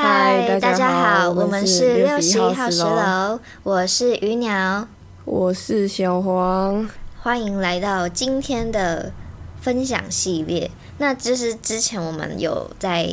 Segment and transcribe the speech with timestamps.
[0.00, 4.86] 嗨，大家好，我们是六十一号十楼，我是鱼鸟，
[5.24, 6.88] 我是小黄，
[7.20, 9.10] 欢迎来到今天的
[9.60, 10.70] 分享系列。
[10.98, 13.12] 那就是之前我们有在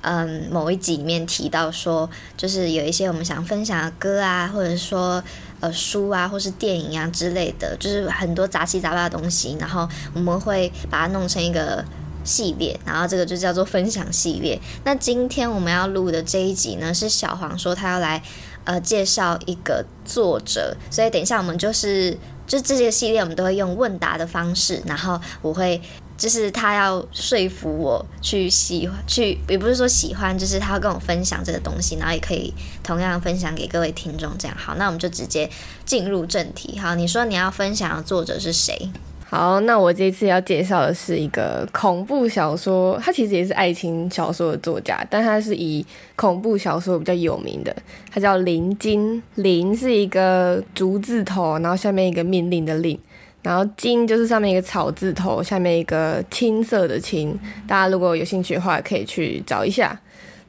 [0.00, 5.22] 嗯某一集里面提到说，就是有一些我们想分享的歌啊，或者说
[5.60, 11.84] 呃书啊，或是电影啊之类的，就是很多杂七杂八的东西，然后我们会把它弄成一个。
[12.24, 14.58] 系列，然后这个就叫做分享系列。
[14.84, 18.22] 那今天我们要录的这一集呢，是小黄说他要来
[18.64, 25.80] 呃介绍一个作者，所以等一下我们就是就这些系列我们都会用问答的方式，然后我会
[26.16, 34.30] 就是他要说服我去喜欢去，也不是说喜欢，就是他要跟我分享这个东西，然后也可以同样分享给各位听众。
[34.38, 35.50] 这样好，那我们就直接
[35.84, 36.78] 进入正题。
[36.78, 38.90] 好，你说你要分享的作者是谁？
[39.36, 45.84] 好，那我这次要介绍的是一个恐怖小说，他其实也是爱情小说的作家，但他是以
[46.14, 47.74] 恐怖小说比较有名的。
[48.12, 52.96] 他叫林金，林是一个竹字头，然后下面一个命令的令，
[53.42, 57.36] 然后金就是上面一个草字头，下面一个青色的青。
[57.66, 59.98] 大家如果有兴趣的话，可以去找一下。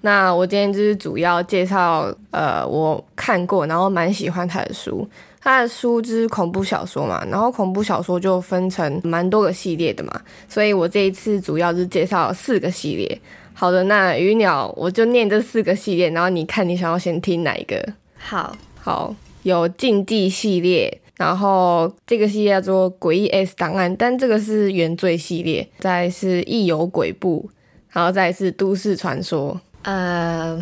[0.01, 5.09] 那我今天就是主要介绍，呃，我看过，然后蛮喜欢他的书。
[5.45, 13.21] 他的书是恐怖小说嘛，然后恐怖小说就分成蛮多个系列的嘛，所以我这一次主要是介绍四个系列。
[13.53, 17.93] 好的，那鱼鸟我就念这四个系列，然后你看你想要先听哪一个？
[18.17, 27.47] 好，好，有禁忌系列，然后这个系列叫做诡异 S 档案，但这个是原罪系列，再是异有鬼部，
[27.91, 29.61] 然后再是都市传说。
[29.83, 30.55] 呃，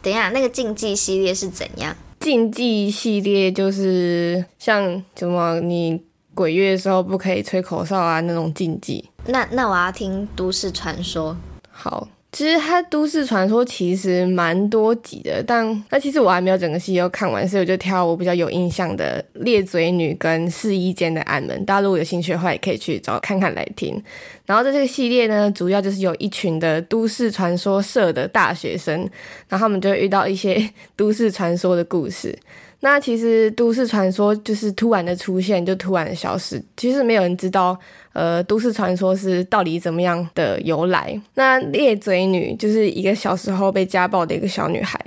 [0.00, 1.96] 等一下，那个禁忌系列是怎样？
[2.22, 6.00] 禁忌系列就是像什么你
[6.34, 9.10] 鬼月的时候不可以吹口哨啊那种禁忌。
[9.26, 11.36] 那那我要听都市传说。
[11.68, 12.06] 好。
[12.32, 21.54] 其实它都市传说其实蛮多集的，但那其实我还没有整个系列看完，所以我就挑我比较有印象的《裂嘴女》跟《试衣间的暗门》。
[21.66, 24.02] 大家如果有兴趣的话，也可以去找看看来听。
[24.46, 28.98] 然后在这个系列呢，主要就是有一群的都市传说社的大学生，
[29.48, 32.34] 然后他们就会遇到一些都市传说的故事。
[32.80, 37.78] 那其实都市传说就是突然的出现，就突然的消失，其实没有人知道，
[38.12, 41.18] 呃，都市传说是到底怎么样的由来。
[41.34, 45.00] 那裂嘴女就是一个小时候被家暴的一个小女孩，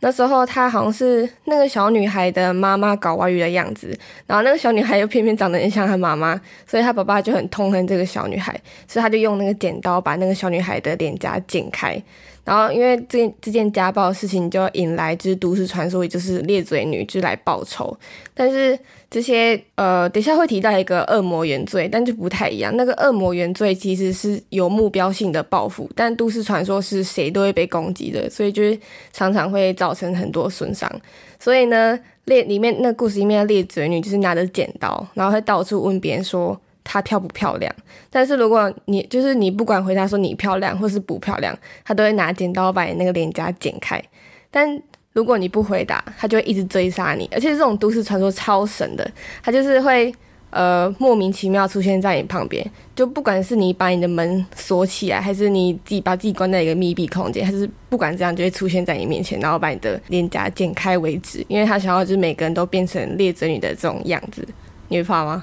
[0.00, 3.88] 那时候她好像是那个小女孩的妈妈搞外遇的样子，
[4.26, 8.52] 然后那个小女孩又偏偏长得很像她妈妈，所以她爸爸就很痛恨这个小女孩，
[8.86, 12.00] 所以他就用那个剪刀把那个小女孩的脸颊剪开。
[12.44, 17.96] 然后，因为这这件家暴的事情，就引来之都市传说，也就是裂嘴女就来报仇。
[18.34, 18.76] 但是
[19.08, 22.76] 这些呃，等下会提到一个恶魔原罪，但就不太一样。
[22.76, 28.76] 那个恶魔原罪其实是有目标性的报复，但都市传说是谁都会被攻击的，所以就是
[29.12, 30.90] 常常会造成很多损伤。
[31.38, 36.60] 所以呢，裂里面那故事里面的裂嘴女就是拿着剪刀，然后会到处问别人说。
[36.84, 37.74] 她漂不漂亮？
[38.10, 44.02] 但是如果你就是你不管回答说你漂亮或是不漂亮，她都会拿剪刀把你那个脸颊剪开。
[44.50, 44.80] 但
[45.12, 47.28] 如果你不回答，她就会一直追杀你。
[47.32, 49.10] 而且这种都市传说超神的，
[49.42, 50.14] 她就是会
[50.50, 64.46] 呃莫名其妙出现在你旁边，就不管是你把你的门锁起来，还是你自己把自己关在一个密闭空间，还是不管这样就会出现在你面前，然后把你的脸颊剪开为止，因为他想要就是每个人都变成猎嘴女的这种样子。
[64.92, 65.42] 你会怕吗？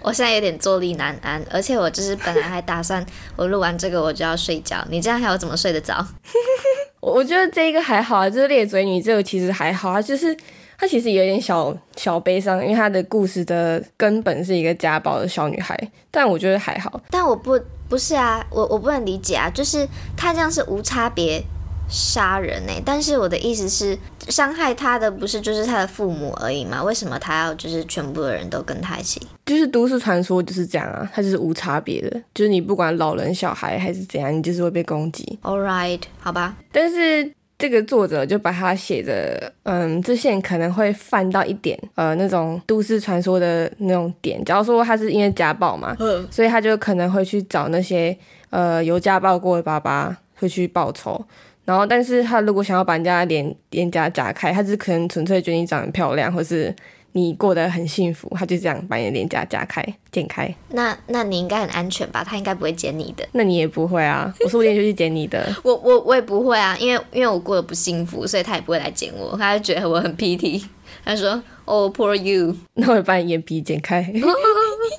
[0.00, 3.04] 我现在有点坐立难安，而且我就是本来还打算
[3.34, 6.06] 我录完这个我就要睡觉，你这样还要怎么睡得着？
[7.00, 10.36] 我我觉得这一个还好啊，就是裂嘴女这个其实还好啊，就是
[10.78, 15.76] 她其实有点小小悲伤，因为她的故事的根本是一个家暴的小女孩，
[16.12, 17.00] 但我觉得还好。
[17.10, 21.42] 但我不不是啊，我我不能理解啊，就是她这样是无差别。
[21.88, 22.72] 杀人呢？
[22.84, 23.96] 但是我的意思是，
[24.28, 26.82] 伤害他的不是就是他的父母而已吗？
[26.82, 29.20] 为什么他要就是全部的人都跟他一起？
[29.46, 35.38] 就是都市传说就是这样啊，他就是无差别的，就是你不管老人小孩还是怎样，你就是会被攻击。
[35.42, 36.56] All right，好吧。
[36.72, 44.42] 但是这个作者就把他写的，嗯，这些可能会犯到一点，呃，那种都市传说的那种点。
[44.44, 48.16] 假如说他是因为家暴嘛，嗯，所以他就可能会去找那些
[48.50, 51.24] 呃有家暴过的爸爸，会去报仇。
[51.64, 56.74] 然后，但是他如果想要把人家脸脸颊夹开，他是可能纯粹觉得你长得漂亮，或是
[57.12, 59.82] 你过得很幸福，他就这样把你的脸颊夹开、
[60.12, 60.54] 剪开。
[60.68, 62.22] 那那你应该很安全吧？
[62.22, 63.26] 他应该不会剪你的。
[63.32, 64.30] 那你也不会啊？
[64.40, 65.50] 我说不定就去剪你的。
[65.64, 69.34] 我我我也不会啊，因为因为我过得不幸福，所以他也不会来剪我。
[69.38, 70.62] 他就觉得我很 pity，
[71.02, 72.54] 他说：“Oh poor you。
[72.74, 74.12] ”那我把你眼皮剪开。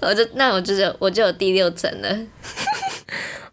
[0.01, 2.17] 我就那我就是我就有第六层了。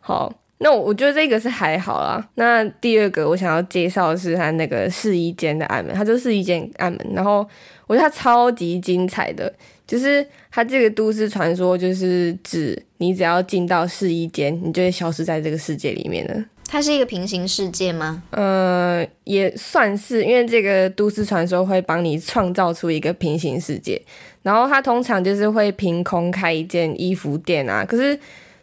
[0.01, 0.33] 好。
[0.63, 2.27] 那我我觉得这个是还好啦。
[2.37, 7.47] 那第二个我想要介绍的是他那个试衣间的暗门，它就是试衣间暗门，然后
[7.87, 9.53] 我觉得它超级精彩的，
[9.87, 16.45] 就是它这个都市传说就是指你只要进到试衣间，你就会消失在这个世界里面了。
[16.69, 18.23] 它是一个平行世界吗？
[18.31, 24.01] 呃，也算是，因为这个都市传说会帮你创造出一个平行世界，
[24.43, 27.85] 然后它通常就是会凭空开一间衣服店啊。
[27.85, 28.19] 可是，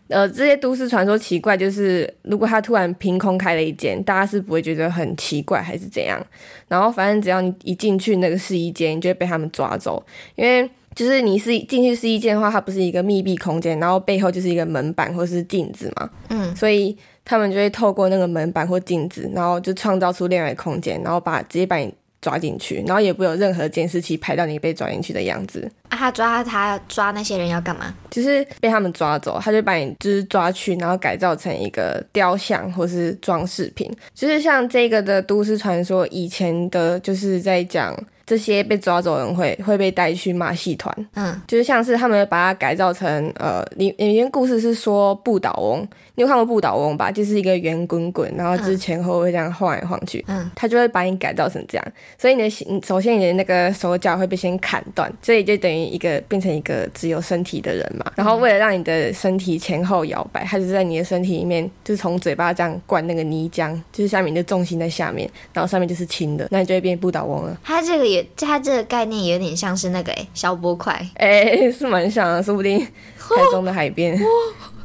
[0.09, 6.21] 呃，这些都市传说奇怪，就是如果他突然凭空开了一间，大家是不会觉得很奇怪还是怎样。
[6.67, 10.03] 然后，反正只要你一进去那个试衣间，你就会被他们抓走，
[10.35, 16.97] 因为就是你是进去试衣间的话，它不是一个密闭空间，然后背后就是一个门板或是镜子嘛，嗯，所以。
[17.25, 25.69] 他们就会透过那个门板或镜子，然后就创造出另外一个空间，然后把直接把你抓进去，然后也不有任何监视器拍到你被抓进去的样子。
[25.89, 27.93] 啊，他抓他抓那些人要干嘛？
[28.09, 33.91] 就是被他们抓走，他就把你就是抓去，然后改造成一个雕像或是装饰品。
[34.13, 37.97] 就是像这个的都市传说，以前的就是在讲。
[38.29, 45.81] 这些被抓走的人会会被带去马戏团，嗯，就是像是他们把它改造成呃，里里面故事是说不倒翁，
[46.13, 47.11] 你有看过不倒翁吧？
[47.11, 51.85] 就是一个圆滚滚，然后就是前后会这样晃来晃去，嗯，他就会把你改造成这样，
[52.19, 58.11] 所以你的首先你的那个手脚会被先砍断，所以就等于一个变成一个只有身体的人嘛。
[58.15, 67.57] 然后为了让你的身体前后摇摆，他就在你的身体里面，就是从嘴巴这样灌那个泥浆，就是下面的重心在下面，然后上面就是轻的，那你就会变不倒翁了。
[67.63, 68.18] 他这个也。
[68.37, 74.19] 它这个概念有点像是那个哎，消波块，哎，是蛮像的，说不定台中的海边。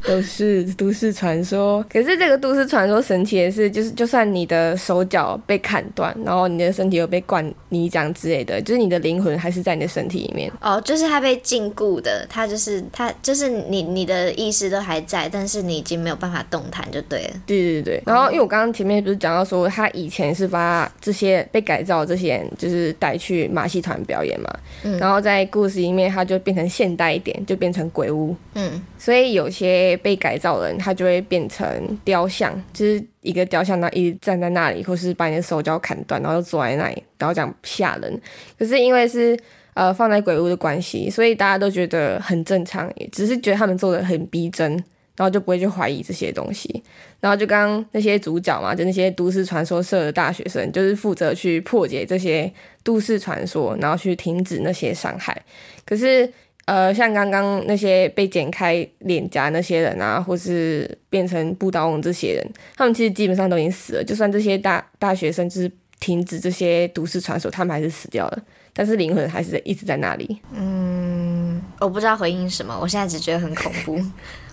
[0.06, 10.52] 都是都市传说，可是这个都市传说神奇的是，就是就算你的手脚被砍断，然后你的身体又被灌泥浆之类的，就是你的灵魂还是在你的身体里面。
[10.60, 17.30] 哦，就是它被禁锢的，它就是它就是你你的意识都还在，但是你已经没有办法动弹，就对了。
[17.46, 18.02] 对对对。
[18.04, 24.50] 然后因为我刚刚前面不是讲到说，他以前是把这些被改造这些人，就是带去马戏团表演嘛。
[24.82, 24.98] 嗯。
[24.98, 28.36] 然后在故事里面，他就变成现代一点，就变成鬼屋。
[28.52, 28.82] 嗯。
[28.98, 29.93] 所以有些。
[29.96, 31.66] 被改造人，他就会变成
[32.04, 38.20] 雕像，就是一个雕像，然后一直站在那里，或是把你的手脚砍断，然后坐在那里，然后这样吓人。
[38.58, 39.38] 可是因为是
[39.74, 44.70] 呃放在鬼屋的关系，所以大家都觉得很正常，只是觉得他们做的很逼真，
[45.16, 46.82] 然后就不会去怀疑这些东西。
[47.20, 52.52] 然后就刚刚那些主角嘛，就那些都市传说社的大学生，就是负责去破解这些
[52.82, 55.42] 都市传说，然后去停止那些伤害。
[55.84, 56.30] 可是。
[56.66, 64.04] 呃，像刚刚那些被剪开脸颊那些人啊，或是变成不倒翁这些人，他们其实基本上都已经死了。
[64.04, 65.70] 就算这些大大学生就是
[66.00, 70.40] 停止这些都市传说，他们还是死掉了，但是灵魂还是一直在那里。
[70.54, 74.00] 嗯，我不知道回应什么，我现在只觉得很恐怖。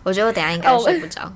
[0.04, 1.32] 我觉得我等下应该睡不着。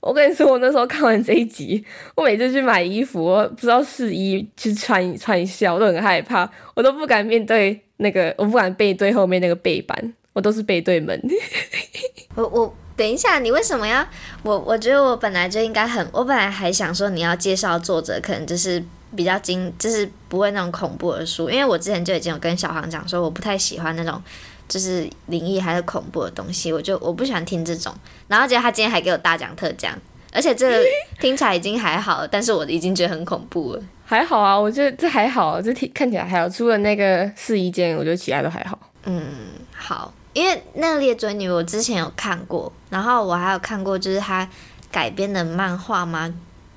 [0.00, 1.84] 我跟你说，我那时候看完这一集，
[2.16, 7.80] 我每次去买衣服，我不知道试衣去穿穿一下，我都很害怕，我都不敢面对。
[7.98, 11.20] 那个我不敢背对后面那个背板，我都是背对门。
[12.34, 14.06] 我我等一下，你为什么要
[14.42, 14.58] 我？
[14.58, 18.82] 我觉得我本来就应该很，我本来还想说你要介绍作者，可能就是
[19.16, 24.20] 比较精，就是不会那种恐怖的书，因为我之前就已经有跟小航讲说，我不太喜欢那种
[24.68, 27.94] 就是灵异还是恐怖的东西，我就我不喜欢听这种。
[28.26, 29.96] 然后结果他今天还给我大讲特讲，
[30.32, 30.84] 而且这个
[31.20, 33.82] 听起来已经还好，但是我已经觉得很恐怖了。
[34.04, 36.48] 还好啊，我觉得这还好，这挺看起来还好。
[36.48, 38.78] 除了那个试衣间，我觉得其他都还好。
[39.04, 39.22] 嗯，
[39.74, 44.48] 好，因为那个《猎追女》我之前有看过，然后我还有看过就是他
[44.92, 46.32] 改编的漫画吗？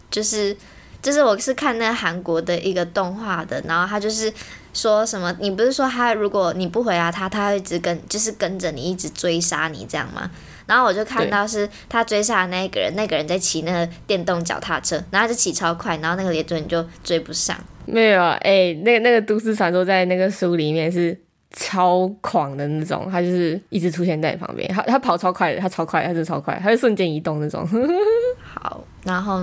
[0.09, 0.55] 就是
[1.01, 4.33] 就是我是看那韩国的一个动画的，然后他就是
[4.73, 10.31] 说什么，你不是说他如果你不回答他，他会一直跟就是跟着你一直追杀你这样吗？
[10.67, 17.57] 然后我就看到是他追杀的那个人，那个人在骑那个电动脚踏车，然后就骑超快，然后那个猎人就追不上。
[17.85, 21.17] 没有啊，哎，那个那个都市传说在那个书里面是
[21.53, 27.65] 超狂的那种，他就是一直出现在你旁边，他他跑超快的，他超快，他是超快，他就瞬间移动那种。
[28.43, 29.41] 好，然后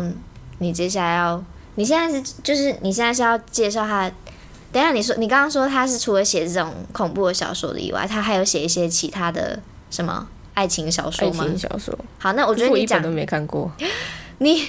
[0.58, 1.42] 你接下来要，
[1.76, 4.10] 你现在是就是你现在是要介绍他。
[4.70, 10.28] 等下你说你刚刚说他是除了写这种恐怖的小说的以外，他还有写一些其他的什么？
[10.54, 11.44] 爱情小说吗？
[11.44, 11.96] 爱情小说。
[12.18, 13.70] 好，那我觉得你讲都没看过。
[14.38, 14.68] 你，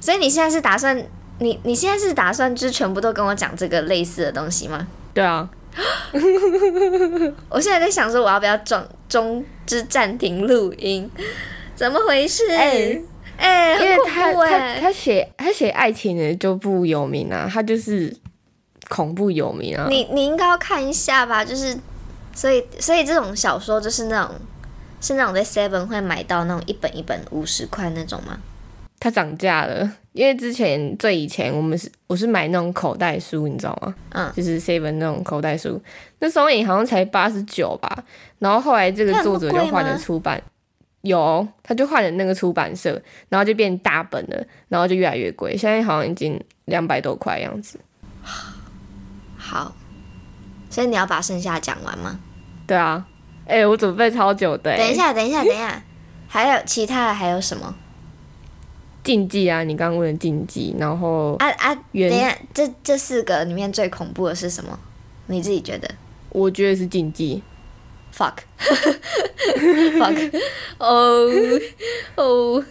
[0.00, 0.96] 所以你现在是打算
[1.38, 4.86] 你你现在是打算就是全部都跟我讲这个类似的东西吗？
[5.12, 5.48] 对啊。
[7.48, 11.10] 我现在在想说，我要不要中中之暂停录音？
[11.74, 12.50] 怎么回事？
[12.50, 13.00] 哎
[13.36, 18.14] 哎，因为他他他写他写爱情的就不有名啊，他就是
[18.88, 19.86] 恐怖有名啊。
[19.88, 21.76] 你你应该要看一下吧，就是。
[22.34, 24.34] 所以，所以这种小说就是那种，
[25.02, 28.38] 是那种在 Seven 会买到那种一本一本五十块那种吗？
[29.00, 33.92] 它涨价了，因为之前最以前我们是我是买那种口袋书，你知道吗？
[34.10, 35.82] 嗯，就是 seven 那种口袋书，
[36.20, 38.04] 那双影好像才八十九吧。
[38.38, 40.40] 然后后来这个作者就换了出版，
[41.00, 47.80] 有他就换了那个出版社，然后就变大本了，然后就越来越贵，现在好像已经两百多块样子。
[49.36, 49.74] 好，
[50.70, 52.20] 所以你要把剩下讲完吗？
[52.68, 53.04] 对啊，
[53.52, 54.78] 哎、我准备超久的、欸。
[54.78, 55.82] 等一，下，等一下，等一下，
[56.28, 57.74] 还有其他的还有什么？
[59.04, 61.74] 禁忌啊，你刚刚问的禁忌，然后啊啊！
[61.74, 64.78] 等一下，这这四个里面最恐怖的是什么？
[65.26, 65.88] 你自己觉得
[66.30, 67.42] 我觉得是禁忌。
[68.14, 68.34] ？Fuck
[69.98, 70.40] fuck
[70.76, 71.32] oh
[72.16, 72.64] oh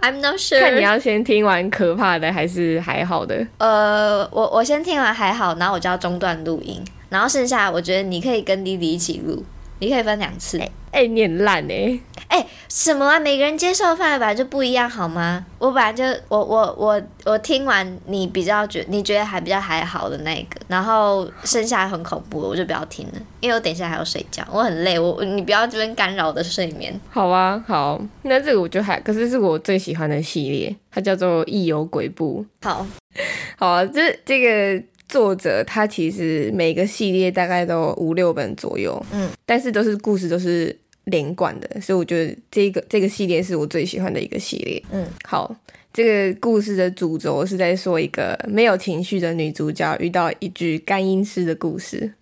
[0.00, 0.58] I'm not sure。
[0.58, 3.46] 看你要先听完可怕的还是还好的。
[3.58, 9.44] 呃，我我先听完还好，然后我就要中断录音，然后剩下我觉得你可以跟弟弟一起录，
[9.78, 10.60] 你可以分两次。
[10.90, 13.20] 哎、你很烂哎、哎、什么啊？
[13.20, 15.44] 每个人接受范围本来就不一样，好吗？
[15.58, 26.98] 我本来就我我我我听完你比较觉你觉得还比较还好的那个，然后剩下很恐怖的我就不要听了，因为我等一下还要睡觉，我很累，我你不要这边干扰我的睡眠。
[27.10, 32.44] 好啊，好，那这个我就还，可是是我最喜欢的系列，它叫做《异有鬼步》。
[32.66, 32.84] 好，
[33.58, 44.82] 好啊，这这个作者他其实每个系列大概都五六本左右，嗯，但是都是故事都是连贯的，所以我觉得这个这个系列是我最喜欢的一个系列。
[44.90, 45.56] 嗯，好，
[45.92, 52.12] 这个故事的主轴是在说一个没有情绪的女主角遇到一具干阴尸的故事。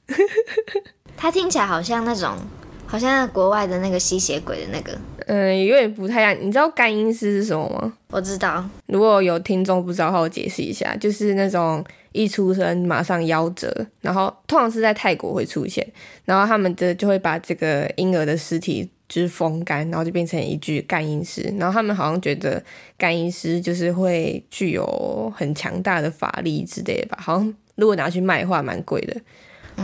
[1.17, 2.37] 它听起来好像那种，
[2.87, 6.37] 好像国外的那个吸血鬼的那个，嗯，有点不太一样。
[6.41, 7.93] 你知道干阴尸是什么吗？
[8.11, 15.87] 我知道，如果有听众不知道的话，我解释一下，就是那种一出生马上夭折，然后通常是在泰国会出现，
[16.25, 22.63] 然后他们的就会把这个婴儿的尸体就是风干，然后就变成一具干阴尸，然后他们好像觉得
[22.97, 29.17] 干阴尸就是会具有很强大的法力之类的吧，好像如果拿去卖的话蛮贵的。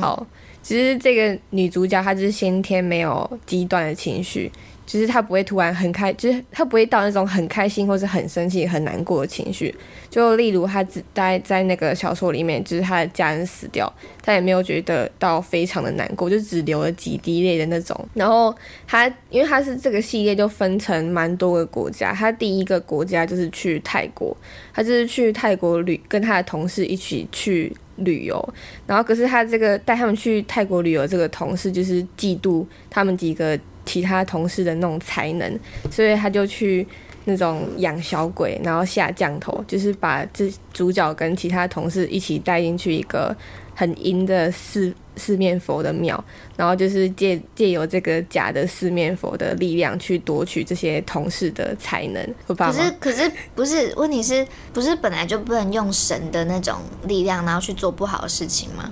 [0.00, 0.26] 好，
[0.62, 4.50] 其实这个女主角她就是先天没有极端的情绪，
[4.84, 9.74] 就是他不会突然很开，就是他不会到那种很开心或是很生气、很难过的情绪。
[10.10, 13.90] 就例如他只待在那个小说里面，就是他的家人死掉，
[14.22, 17.98] 他也没有觉得到非常的难过，就只流了几滴泪的那种。
[18.12, 18.54] 然后
[18.86, 24.36] 他因为他是这个系列就分成蛮多个国家，他第一个国家就是去泰国，
[24.74, 28.54] 他就是去泰国旅，跟他的同事一起去旅游。
[28.86, 35.58] 然后可是他这个带他们去泰国旅游这个同事就是嫉妒他们几个其他同事的那种才能，
[35.90, 36.86] 所以他就去
[37.24, 43.36] 那种养小鬼，然后下降头，就是把这主角跟其他同事一起带进去一个
[43.74, 46.22] 很阴的四四面佛的庙，
[46.56, 52.34] 然后就是借借由这个假的四面佛的力量去夺取这些同事的才能？
[52.46, 58.90] 可是可是不是，问题是不是本来就不能用神的那种力量，然后去做不好的事情吗？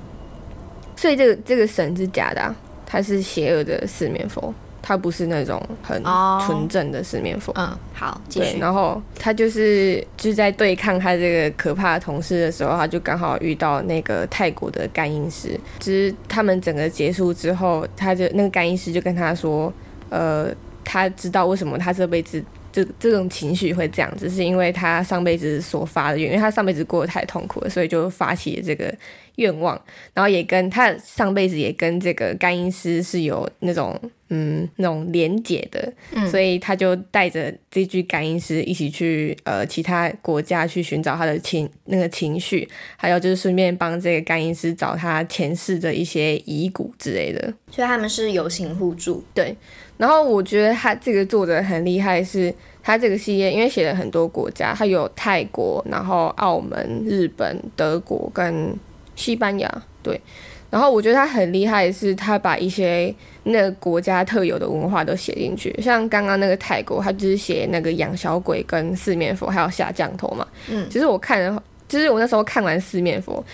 [0.94, 2.54] 所以这个这个神是假的、啊，
[2.84, 7.52] 他是邪恶的四面佛，他不是那种很哦纯正的四面佛。
[7.56, 8.58] 嗯，好，继对，续。
[8.58, 15.58] 然后他就是就是在对抗他这个可怕的同事的时候，他就刚好遇到那个泰国的干音师。
[15.78, 19.72] 就是他们整个结束之后，他就那个干音师就跟他说，
[20.08, 20.48] 呃，
[20.84, 28.94] 他知道为什么他这辈子这这种情绪会这样子，是因为他上辈子所发的愿，因为他上辈子过得太痛苦了，所以就发起了这个
[29.36, 29.80] 愿望，
[30.14, 33.98] 然后也跟他上辈子也跟这个干音师是有那种
[34.28, 35.92] 嗯那种连结的，
[36.28, 47.52] 所以他就带着这具干音师一起去呃其他国家去寻找他的情那个情绪，还有就是顺便帮这个干音师找他前世的一些遗骨之类的。
[47.70, 49.24] 所以他们是友情互助。
[50.00, 52.52] 然后我觉得他这个作者很厉害，是
[52.82, 58.74] 他这个系列因为写了很多国家，他有泰国，然后澳门、日本、德国跟
[59.14, 59.70] 西班牙，
[60.02, 60.18] 对。
[60.70, 70.46] 然后我觉得他很厉害，是他把一些那个国家特有的文化都写进去，像刚刚那个泰国，他就是写那个养小鬼跟四面佛，还有下降头嘛。
[70.70, 73.44] 嗯其实我看了，就是我那时候看完四面佛，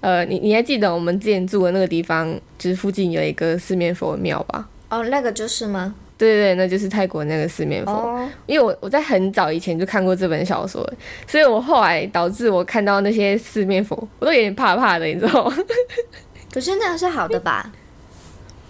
[0.00, 4.66] 呃，你你还记得我们之前住的那个地方，就是附近有一个四面佛庙吧？
[4.90, 5.94] 哦，那个就是吗？
[6.18, 7.92] 对对对，那就是泰国那个四面佛。
[7.92, 10.86] 哦，因为我我在很早以前就看过这本小说，
[11.26, 15.56] 所以我后来导致我看到那些四面佛，我都有点怕怕的，你知道吗？
[16.52, 17.72] 可是那个是好的吧？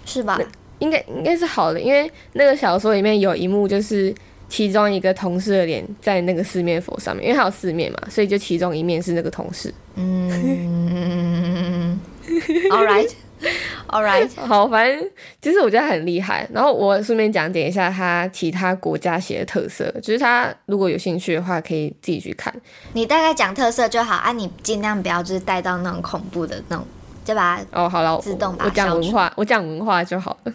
[0.04, 0.38] 是吧？
[0.78, 4.14] 应该应该是好的，因为那个小说里面有一幕就是
[4.48, 9.72] 其中一个同事的脸在那个四面佛上面，因为它有四面嘛，所以就其中一面是那个同事。
[9.96, 11.98] 嗯
[12.70, 13.10] ，All right。
[13.88, 16.46] All right，好，反正其实我觉得很厉害。
[16.52, 22.54] 然后我顺便讲解一下他其他国家写的特色，就是他如果有兴趣的话，可以自己去看。
[22.92, 26.86] 你大概讲特色就好啊，你尽量不要就是带到那种恐怖的那种，
[27.24, 30.52] 对吧哦，好了，自动把我讲文化，我讲文化就好了。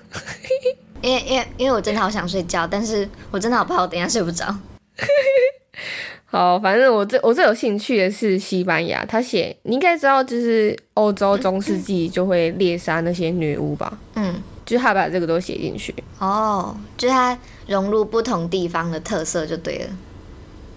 [1.01, 4.55] 因为因为因为我真的好想睡觉，但是我真的好怕我等一下睡不着。
[6.35, 15.95] 好，反正我最我最有兴趣的是西班牙，他写你应该知道，就是欧洲中世纪就会猎杀那些女巫吧，嗯，就是他把这个都写进去。
[16.19, 19.85] 哦，就是它融入不同地方的特色就对了。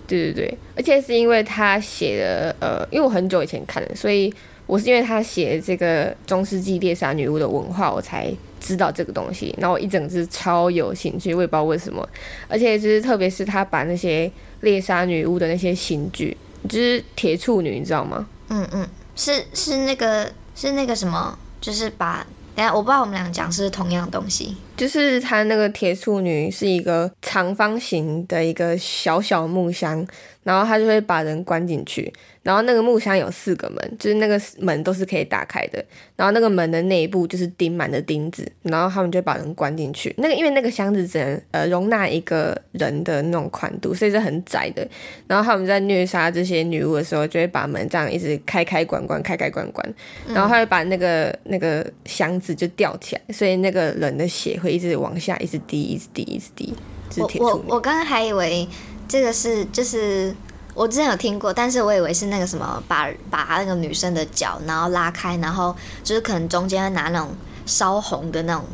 [0.07, 4.33] 对对对，而且是因为他写的，呃，因为我很久以前看的，所以
[4.65, 9.55] 我是因为他写这个中世纪猎杀女巫的文化，我才知道这个东西。
[9.59, 12.07] 然后我一整只超有兴趣，我也不知道为什么。
[12.49, 16.37] 而且就是特别是他把那些猎杀女巫的那些刑具，
[16.69, 18.27] 就是铁处女，你知道吗？
[18.49, 24.57] 嗯嗯，是是那个是那个什么，就是把等下我不知道我们俩讲是不是同样的东西。
[24.77, 30.07] 就是他那个铁处女是一个长方形的一个小小木箱，
[30.45, 32.13] 然后他就会把人关进去，
[32.49, 35.85] 然后那个木箱有四个门，就是那个门都是可以打开的，
[36.17, 40.15] 然后那个门的内部就是钉满的钉子，然后他们就把人关进去。
[40.17, 44.89] 那个因为那个箱子只能呃容纳一个人的那种宽度，所以是很窄的。
[45.27, 49.95] 然后他们在虐杀这些女巫的时候，就会把门这样一直开开关关开开关关，
[50.29, 56.75] 然后他会把那个那个箱子就吊起来，所以那个人的血会一直往下，一直滴，一直滴，一直滴。
[57.11, 57.65] 就是我我。
[57.75, 58.67] 我刚刚还以为
[59.07, 60.35] 这个是就是
[60.79, 67.31] 我之前有听过，但是我以为是那个什么把把那个女生的脚然后拉开，然后就是可能中间会拿那种
[67.67, 68.65] 烧红的那种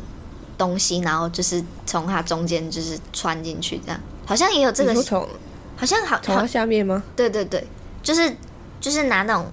[0.59, 4.95] 东西，然后就是从它中间就是穿进去这样，好像也有这个
[5.77, 7.03] 好像好好从下面吗？
[7.17, 7.67] 对对对，
[8.03, 8.37] 就是
[8.79, 9.47] 就是拿那种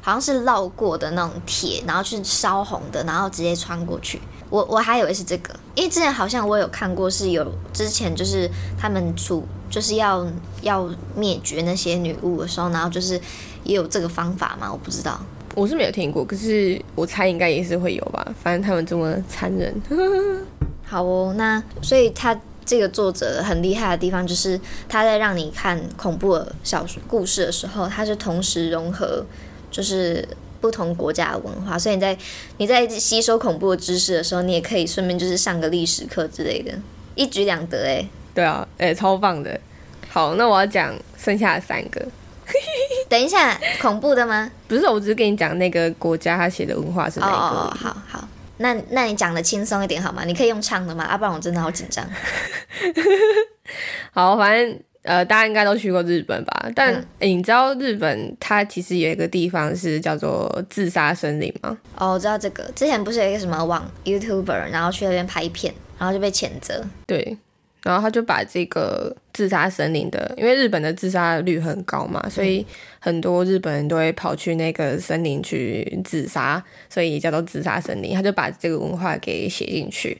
[0.00, 4.18] 好像是烙过的那种铁，然后去烧红的，然后直接穿过去。
[4.48, 10.26] 我我还以为是这个，因为之前好像我有看过，是有之前就是他们处就是要
[10.62, 13.20] 要灭绝那些女巫的时候，然后就是
[13.64, 15.20] 也有这个方法嘛，我不知道。
[15.54, 18.34] 我是没有听过，可是我猜应该也是会有吧。
[18.42, 19.74] 反正他们这么残忍，
[20.86, 29.24] 好哦，那所以他这个作者很厉害的地方，就是他在让你看恐怖的小说故事的时候，他是同时融合
[29.70, 30.26] 就是
[30.60, 32.16] 不同国家的文化，所以你在
[32.58, 36.72] 你在吸收恐怖的知识的时候，你也可以顺便就是上个历史课之类的，
[37.16, 38.08] 一举两得哎。
[38.38, 39.60] 对啊，哎、超棒的。
[40.08, 42.00] 好，那我要讲剩下的三个，
[43.10, 44.48] 等一下，恐怖的吗？
[44.68, 47.78] 不是，我只是跟你讲那个国家他写的文化是哦哪一个而哦，已。
[47.78, 48.28] 好好。
[48.58, 50.22] 那那你讲的轻松一点好吗？
[50.24, 51.04] 你可以用唱的吗？
[51.10, 52.08] 要、不然我真的好紧张。
[54.14, 56.70] 好，反正呃，大家应该都去过日本吧？
[56.76, 61.76] 但、你知道日本它其实有一个地方是叫做自杀森林吗？
[61.96, 62.62] 哦，我知道这个。
[62.76, 66.84] 之前不是有一个什么网 YouTuber，然后去那边拍片，然后就被谴责。
[67.04, 67.36] 对，
[67.88, 72.62] 然后他就把这个自杀森林的，因为日本的自杀率很高嘛，所以
[72.98, 78.14] 很多日本人都会跑去那个森林去自杀，所以叫做自杀森林。
[78.14, 80.18] 他就把这个文化给写进去，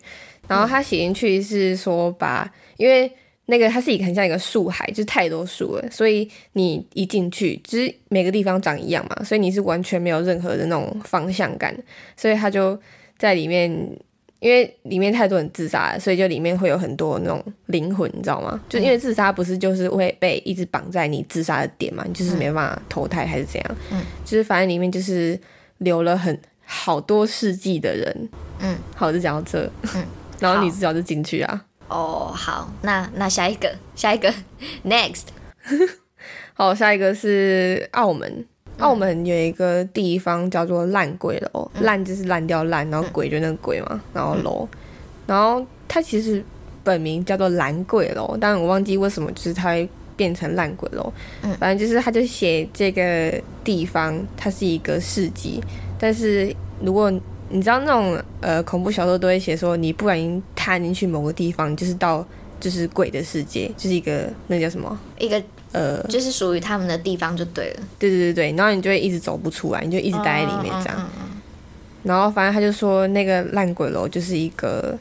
[0.48, 3.12] 然后他写进去是说把，因为
[3.44, 11.76] 那个它是一个很像一个树海，就是太多树了，所以你一进去，就是每个地方长一样嘛，所以你是完全没有任何的那种方向感，
[12.16, 12.80] 所以他就
[13.18, 13.94] 在里面。
[14.40, 18.60] 因为里面太多人自杀了，所以就里面会有很多那种灵魂，你知道吗？
[18.68, 23.76] 就因为自杀不是就是会被一直绑在你自杀的点嘛，你就是没办法投胎还是怎样？
[23.90, 25.38] 嗯，就是反正里面就是
[25.78, 28.28] 留了很好多世纪的人。
[28.60, 29.68] 嗯，好，就讲到这。
[29.94, 30.04] 嗯，
[30.38, 31.64] 然后好女主角就进去啊。
[31.88, 34.32] 哦，好，那那下一个，下一个，
[34.84, 35.24] next。
[36.54, 38.44] 好，下一个是澳门。
[38.78, 44.68] 澳门有一个地方叫做烂鬼楼，烂就是烂掉烂，然后鬼就那个鬼嘛，然后楼，
[45.26, 46.42] 然后它其实
[46.82, 51.12] 本名叫做蓝鬼楼，但我忘记为什么就是它会变成烂鬼楼。
[51.42, 51.54] 嗯。
[51.58, 55.62] 反正就是它就写这个地方它是一个市集，
[55.98, 57.10] 但是如果
[57.50, 62.24] 你知道那种呃恐怖小说都会写说你不小心踏进去某个地方，就是到
[62.60, 64.98] 就是鬼的世界，就是一个那叫什么？
[65.18, 70.94] 一个呃就是属于他们的地方就对了，对对对对，然后你就会一直走不出来，你就一直待在里面这样。
[70.98, 71.42] 嗯嗯嗯
[72.04, 74.96] 然后反正他就说那个烂鬼楼就是一个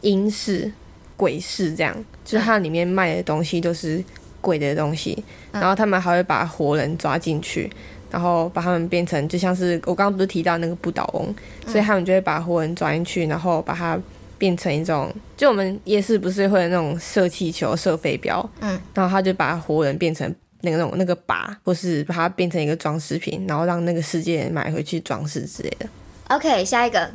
[0.00, 0.72] 阴室、
[1.16, 1.94] 鬼市这样，
[2.24, 4.02] 就是它里面卖的东西都是
[4.40, 7.70] 鬼的东西，嗯然后他们还会把活人抓进去。
[8.10, 11.32] 然后把他们变成就像是我刚刚不是提到那个不倒翁，
[11.64, 13.96] 嗯所以他们就会把活人抓进去，然后把它
[14.40, 25.86] 变成一种，就我们夜市不是会有那种射气球、射飞镖，嗯，然后他就把活人变成那个那种那个靶，或是把它变成一个装饰品，然后让那个世界人买回去装饰之类的。
[26.28, 27.10] OK，下一个，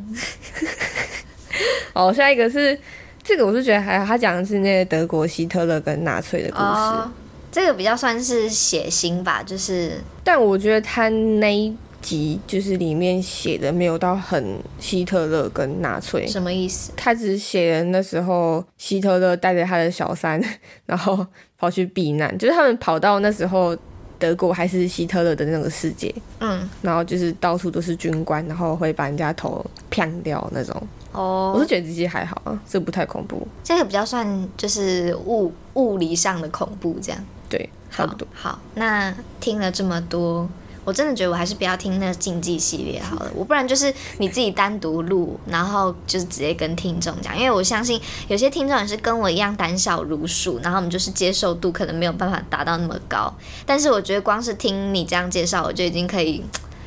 [1.93, 2.79] 哦，下一个是
[3.23, 6.63] 这个，我是觉得还好，他讲的是那个德国希特勒跟纳粹的故事。
[6.63, 7.11] 哦，
[7.51, 16.91] 这个比较算是血腥吧，就是但我觉得他那一集就是里面写的没有到很希特勒跟纳粹，什么意思？
[16.95, 20.39] 他只写了那时候希特勒带着他的小三，
[20.85, 21.25] 然后
[21.57, 23.75] 跑去避难，就是他们跑到那时候
[24.19, 30.75] 德国还是希特勒的那个世界，嗯，然后就是到处都是军官，然后会把人家头骗掉那种。
[31.11, 37.25] 哦我是哦，觉得这些还好啊，这不太恐怖，这个比较算就是物物理上的恐怖这样。
[37.47, 38.27] 对，差不多。
[38.33, 38.51] 好。
[38.51, 40.49] 好，那听了这么多，
[40.85, 53.33] 我真的觉得我还是不要听那个竞技系列好了，我不然就是你自己单独录，然后就是直接跟听众讲，因为我相信有些听众也是跟我一样胆小如鼠，然后我们就是接受度可能没有办法达到那么高，
[53.65, 56.41] 但是我觉得光是听你这样介绍，我就已经可以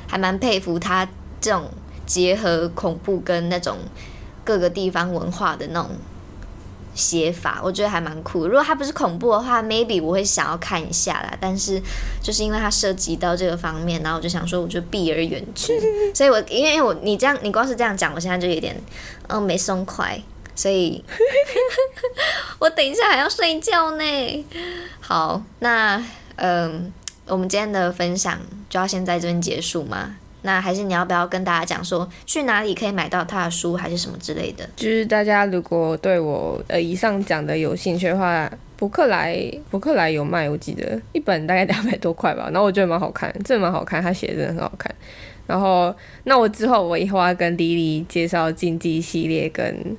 [0.07, 1.07] 还蛮佩服他
[1.41, 1.69] 这种
[2.07, 3.77] 结合恐怖跟那种
[4.45, 5.91] 各个地方文化的那种
[6.99, 8.49] 写法，我觉得还蛮酷的。
[8.49, 11.33] 如果它不是恐怖的话，maybe 我会想要看一下啦。
[11.41, 11.81] 但是
[12.21, 15.81] 就是因为它涉及到这个方面，然后我就想说，我就避而远之。
[16.13, 18.77] 所以我因为我你这样，你光是这样讲，我现在就有点
[19.29, 20.21] 嗯没松快，
[20.57, 21.05] 所以
[22.59, 24.47] 我等一下还要睡觉呢。
[24.99, 26.03] 好，那
[26.35, 26.93] 嗯，
[27.27, 28.37] 我们今天的分享
[28.69, 30.17] 就要先在这边结束吗？
[30.43, 34.69] 那还是你要不要跟大家讲说去哪里可以买到他的书，还是什么之类的？
[34.77, 39.37] 就是大家如果对我呃以上讲的有兴趣的话，博客来
[39.71, 42.45] 博客来有卖，我记得一本大概两百多块吧。
[42.53, 44.95] 然后我觉得蛮好看，真的蛮好看，他写的真的很好看。
[45.47, 49.97] 然后那我之后我以后要跟莉莉介绍禁忌系列跟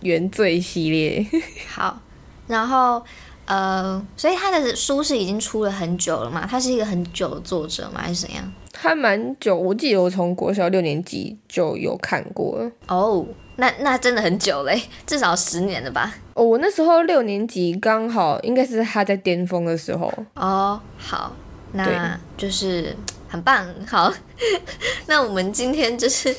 [0.00, 1.24] 原罪系列。
[1.72, 1.98] 好，
[2.46, 3.02] 然后
[3.46, 6.46] 呃，所以他的书是已经出了很久了嘛？
[6.46, 8.02] 他是一个很久的作者吗？
[8.02, 8.52] 还是怎样？
[8.78, 12.70] 还蛮久，我记得我从国小六年级就有看过了。
[12.88, 13.24] 哦，
[13.56, 16.14] 那那真的很久嘞，至少十年了吧？
[16.34, 20.12] 哦，我那时候六年级刚好应该是他在巅峰的时候。
[20.34, 21.32] 哦，好，
[21.72, 22.94] 那就是
[23.28, 23.66] 很棒。
[23.86, 24.12] 好，
[25.06, 26.34] 那我们今天就是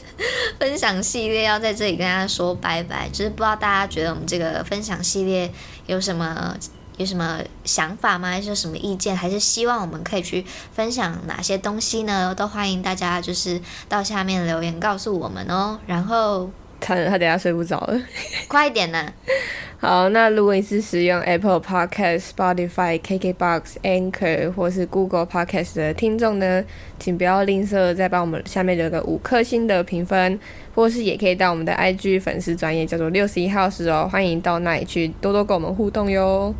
[0.59, 3.09] 分享系列要在这里跟大家说拜拜。
[3.09, 5.51] 就是不知道大家觉得我们这个分享系列
[5.87, 6.55] 有什么
[6.97, 8.29] 有什么想法吗？
[8.29, 9.15] 还是有什么意见？
[9.15, 12.35] 还是希望我们可以去分享哪些东西呢？
[12.35, 15.79] 都欢迎大家就是到下面留言告诉我们哦。
[15.87, 16.49] 然后
[16.81, 17.99] 惨了，他等下睡不着了。
[18.49, 19.05] 快一点呢。
[19.79, 26.63] 好，那如果你是使用 Apple Podcast、Spotify、KKBox、Anchor 或是 Google Podcast 的听众呢，
[26.99, 30.39] 请不要吝啬再帮我们下面留个五颗星的评分，
[30.73, 36.51] 或是也可以到我们的 IG 粉丝专业叫做六十一号室哦，欢迎到那里去多多跟我们互动哟。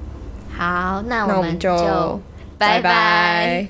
[0.57, 2.19] 好，那那我们就
[2.57, 3.67] 拜拜